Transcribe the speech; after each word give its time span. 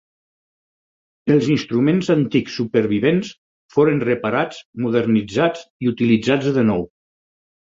Els 1.33 1.49
instruments 1.55 2.09
antics 2.13 2.57
supervivents 2.61 3.31
foren 3.75 4.01
reparats, 4.09 4.63
modernitzats 4.87 5.67
i 5.87 5.93
utilitzats 5.95 6.51
de 6.57 6.69
nou. 6.73 6.87